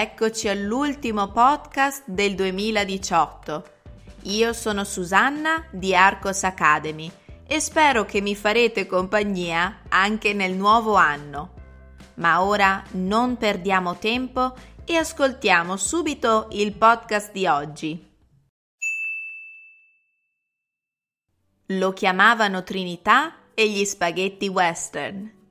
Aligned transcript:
eccoci 0.00 0.48
all'ultimo 0.48 1.30
podcast 1.30 2.02
del 2.06 2.34
2018. 2.34 3.64
Io 4.22 4.52
sono 4.52 4.82
Susanna 4.82 5.64
di 5.70 5.94
Arcos 5.94 6.42
Academy 6.42 7.08
e 7.46 7.60
spero 7.60 8.04
che 8.04 8.20
mi 8.20 8.34
farete 8.34 8.86
compagnia 8.86 9.82
anche 9.88 10.32
nel 10.32 10.54
nuovo 10.54 10.94
anno. 10.94 11.52
Ma 12.14 12.42
ora 12.42 12.82
non 12.94 13.36
perdiamo 13.36 13.96
tempo 13.96 14.54
e 14.84 14.96
ascoltiamo 14.96 15.76
subito 15.76 16.48
il 16.50 16.72
podcast 16.72 17.30
di 17.30 17.46
oggi. 17.46 18.12
Lo 21.66 21.92
chiamavano 21.92 22.64
Trinità 22.64 23.52
e 23.54 23.70
gli 23.70 23.84
spaghetti 23.84 24.48
western. 24.48 25.42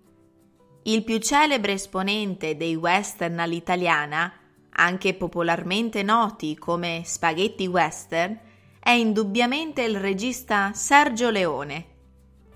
Il 0.86 1.06
più 1.06 1.18
celebre 1.20 1.74
esponente 1.74 2.58
dei 2.58 2.76
western 2.76 3.40
all'italiana, 3.40 4.32
anche 4.76 5.14
popolarmente 5.14 6.04
noti 6.04 6.58
come 6.58 7.02
spaghetti 7.06 7.68
western, 7.68 8.38
è 8.80 8.92
indubbiamente 8.92 9.82
il 9.84 9.98
regista 9.98 10.72
Sergio 10.74 11.30
Leone. 11.30 11.86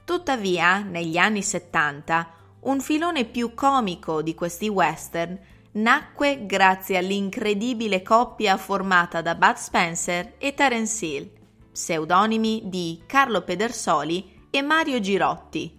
Tuttavia, 0.04 0.80
negli 0.82 1.18
anni 1.18 1.42
70, 1.42 2.32
un 2.62 2.82
filone 2.82 3.26
più 3.26 3.54
comico 3.54 4.22
di 4.22 4.36
questi 4.36 4.68
western 4.68 5.40
nacque 5.74 6.46
grazie 6.46 6.98
all'incredibile 6.98 8.02
coppia 8.02 8.58
formata 8.58 9.22
da 9.22 9.36
Bud 9.36 9.56
Spencer 9.56 10.34
e 10.38 10.54
Terence 10.54 11.06
Hill, 11.06 11.30
pseudonimi 11.72 12.64
di 12.66 13.04
Carlo 13.06 13.44
Pedersoli 13.44 14.48
e 14.50 14.62
Mario 14.62 15.00
Girotti. 15.00 15.76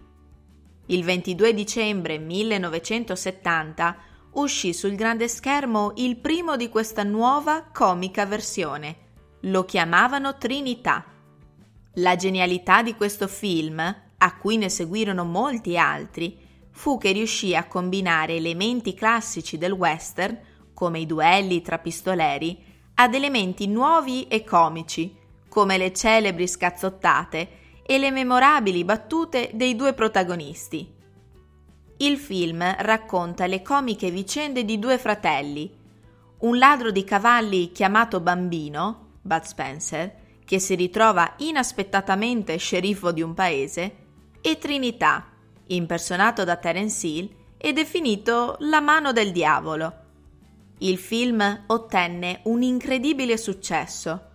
Il 0.87 1.03
22 1.03 1.53
dicembre 1.53 2.17
1970 2.17 3.97
uscì 4.33 4.73
sul 4.73 4.95
grande 4.95 5.27
schermo 5.27 5.93
il 5.95 6.17
primo 6.17 6.55
di 6.55 6.69
questa 6.69 7.03
nuova 7.03 7.63
comica 7.73 8.25
versione. 8.25 9.07
Lo 9.41 9.65
chiamavano 9.65 10.37
Trinità. 10.37 11.05
La 11.95 12.15
genialità 12.15 12.83
di 12.83 12.95
questo 12.95 13.27
film, 13.27 13.79
a 13.79 14.37
cui 14.37 14.57
ne 14.57 14.69
seguirono 14.69 15.23
molti 15.23 15.77
altri, 15.77 16.37
fu 16.71 16.97
che 16.97 17.11
riuscì 17.11 17.55
a 17.55 17.67
combinare 17.67 18.35
elementi 18.35 18.93
classici 18.93 19.57
del 19.57 19.71
western, 19.71 20.39
come 20.73 20.99
i 20.99 21.05
duelli 21.05 21.61
tra 21.61 21.79
pistoleri, 21.79 22.63
ad 22.95 23.13
elementi 23.13 23.67
nuovi 23.67 24.27
e 24.27 24.43
comici, 24.43 25.15
come 25.49 25.77
le 25.77 25.93
celebri 25.93 26.47
scazzottate 26.47 27.49
e 27.85 27.97
le 27.97 28.11
memorabili 28.11 28.83
battute 28.85 29.49
dei 29.53 29.75
due 29.75 29.93
protagonisti. 29.93 30.97
Il 32.01 32.17
film 32.17 32.63
racconta 32.77 33.45
le 33.45 33.61
comiche 33.61 34.09
vicende 34.09 34.63
di 34.63 34.79
due 34.79 34.97
fratelli, 34.97 35.69
un 36.39 36.57
ladro 36.57 36.91
di 36.91 37.03
cavalli 37.03 37.73
chiamato 37.73 38.21
Bambino, 38.21 39.17
Bud 39.21 39.41
Spencer, 39.41 40.15
che 40.45 40.59
si 40.59 40.75
ritrova 40.75 41.33
inaspettatamente 41.39 42.55
sceriffo 42.55 43.11
di 43.11 43.21
un 43.21 43.33
paese, 43.33 43.95
e 44.39 44.57
Trinità, 44.57 45.27
impersonato 45.67 46.45
da 46.45 46.55
Terence 46.55 47.05
Hill 47.05 47.29
e 47.57 47.73
definito 47.73 48.55
la 48.59 48.79
mano 48.79 49.11
del 49.11 49.33
diavolo. 49.33 49.93
Il 50.77 50.97
film 50.97 51.65
ottenne 51.67 52.39
un 52.43 52.61
incredibile 52.61 53.35
successo. 53.35 54.27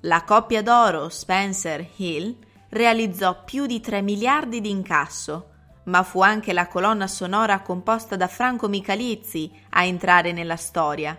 La 0.00 0.24
coppia 0.24 0.62
d'oro 0.62 1.10
Spencer-Hill 1.10 2.36
realizzò 2.70 3.44
più 3.44 3.66
di 3.66 3.78
3 3.80 4.00
miliardi 4.00 4.62
di 4.62 4.70
incasso, 4.70 5.49
ma 5.90 6.04
fu 6.04 6.22
anche 6.22 6.52
la 6.52 6.68
colonna 6.68 7.08
sonora 7.08 7.62
composta 7.62 8.14
da 8.14 8.28
Franco 8.28 8.68
Michalizzi 8.68 9.50
a 9.70 9.84
entrare 9.84 10.30
nella 10.30 10.56
storia. 10.56 11.18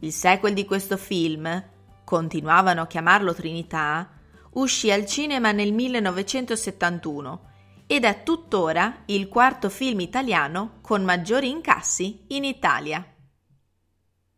Il 0.00 0.12
sequel 0.12 0.52
di 0.52 0.64
questo 0.64 0.96
film, 0.96 1.64
continuavano 2.04 2.82
a 2.82 2.86
chiamarlo 2.88 3.32
Trinità, 3.32 4.10
uscì 4.54 4.90
al 4.90 5.06
cinema 5.06 5.52
nel 5.52 5.72
1971 5.72 7.46
ed 7.86 8.04
è 8.04 8.24
tuttora 8.24 9.02
il 9.06 9.28
quarto 9.28 9.70
film 9.70 10.00
italiano 10.00 10.78
con 10.80 11.04
maggiori 11.04 11.48
incassi 11.48 12.24
in 12.28 12.42
Italia. 12.42 13.06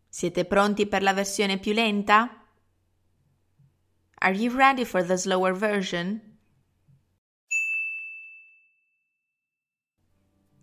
Siete 0.06 0.44
pronti 0.44 0.86
per 0.86 1.02
la 1.02 1.14
versione 1.14 1.58
più 1.58 1.72
lenta? 1.72 2.44
Are 4.22 4.34
you 4.34 4.54
ready 4.54 4.84
for 4.84 5.02
the 5.02 5.16
slower 5.16 5.54
version? 5.54 6.28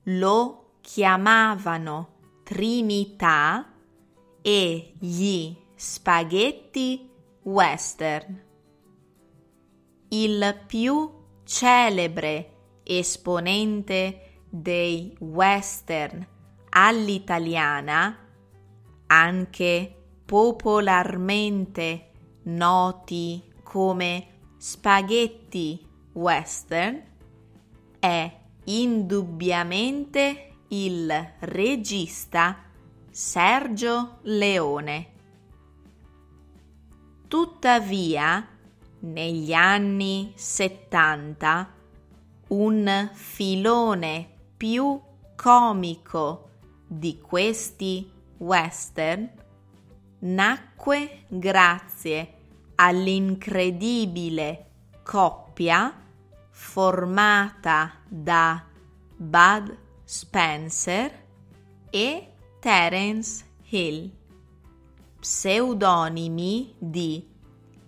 Lo 0.09 0.75
chiamavano 0.79 2.15
Trinità 2.43 3.73
e 4.41 4.93
gli 4.97 5.53
spaghetti 5.75 7.11
western. 7.43 8.41
Il 10.07 10.61
più 10.65 11.11
celebre 11.43 12.53
esponente 12.83 14.43
dei 14.49 15.13
western 15.19 16.25
all'italiana, 16.69 18.17
anche 19.07 20.03
popolarmente 20.23 22.11
noti 22.43 23.43
come 23.61 24.27
spaghetti 24.55 25.85
western, 26.13 27.03
è 27.99 28.45
indubbiamente 28.67 30.51
il 30.69 31.33
regista 31.39 32.63
Sergio 33.09 34.17
Leone. 34.23 35.11
Tuttavia, 37.27 38.47
negli 38.99 39.53
anni 39.53 40.33
70 40.35 41.73
un 42.49 43.09
filone 43.13 44.29
più 44.55 44.99
comico 45.35 46.49
di 46.87 47.19
questi 47.19 48.09
western 48.37 49.29
nacque 50.19 51.23
grazie 51.27 52.33
all'incredibile 52.75 54.65
coppia 55.03 56.05
formata 56.59 57.93
da 58.07 58.65
Bud 59.15 59.77
Spencer 60.03 61.25
e 61.91 62.33
Terence 62.59 63.45
Hill, 63.69 64.09
pseudonimi 65.19 66.73
di 66.79 67.23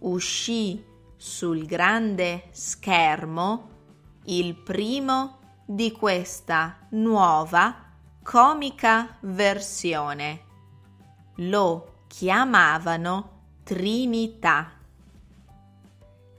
uscì 0.00 0.92
sul 1.26 1.64
grande 1.64 2.48
schermo 2.50 3.70
il 4.24 4.54
primo 4.54 5.38
di 5.64 5.90
questa 5.90 6.86
nuova 6.90 7.74
comica 8.22 9.16
versione. 9.20 10.42
Lo 11.36 12.02
chiamavano 12.08 13.30
Trinità. 13.62 14.72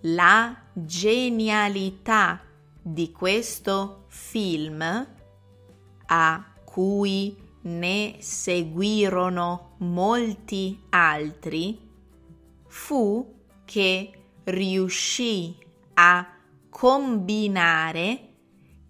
La 0.01 0.55
genialità 0.71 2.41
di 2.79 3.11
questo 3.11 4.03
film, 4.09 5.07
a 6.05 6.45
cui 6.63 7.35
ne 7.61 8.17
seguirono 8.19 9.77
molti 9.77 10.79
altri, 10.91 11.89
fu 12.67 13.33
che 13.65 14.19
riuscì 14.45 15.55
a 15.95 16.27
combinare 16.69 18.29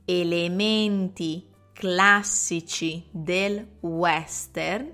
elementi 0.06 1.48
classici 1.74 3.06
del 3.12 3.78
western 3.82 4.92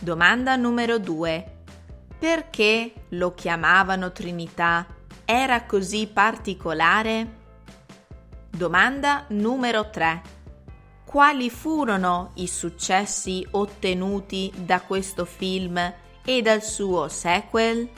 Domanda 0.00 0.56
numero 0.56 0.98
2. 0.98 1.56
Perché 2.18 2.94
lo 3.10 3.34
chiamavano 3.34 4.12
Trinità? 4.12 4.86
Era 5.26 5.64
così 5.64 6.06
particolare? 6.06 7.36
Domanda 8.48 9.26
numero 9.28 9.90
3 9.90 10.22
quali 11.08 11.48
furono 11.48 12.32
i 12.34 12.46
successi 12.46 13.46
ottenuti 13.52 14.52
da 14.54 14.82
questo 14.82 15.24
film 15.24 15.78
e 16.22 16.42
dal 16.42 16.62
suo 16.62 17.08
sequel? 17.08 17.88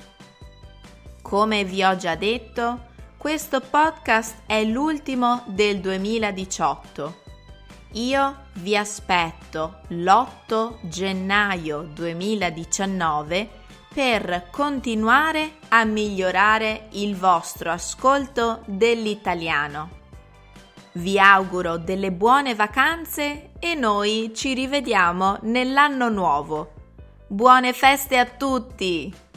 Come 1.20 1.64
vi 1.64 1.82
ho 1.82 1.96
già 1.96 2.14
detto, 2.14 2.86
questo 3.16 3.60
podcast 3.62 4.42
è 4.46 4.62
l'ultimo 4.62 5.42
del 5.46 5.80
2018. 5.80 7.22
Io 7.94 8.44
vi 8.58 8.76
aspetto 8.76 9.80
l'8 9.88 10.76
gennaio 10.82 11.82
2019 11.92 13.50
per 13.92 14.46
continuare 14.52 15.54
a 15.70 15.82
migliorare 15.82 16.86
il 16.92 17.16
vostro 17.16 17.72
ascolto 17.72 18.62
dell'italiano. 18.66 19.99
Vi 20.92 21.20
auguro 21.20 21.76
delle 21.76 22.10
buone 22.10 22.56
vacanze 22.56 23.50
e 23.60 23.76
noi 23.76 24.32
ci 24.34 24.54
rivediamo 24.54 25.38
nell'anno 25.42 26.08
nuovo. 26.08 26.72
Buone 27.28 27.72
feste 27.72 28.18
a 28.18 28.24
tutti! 28.24 29.29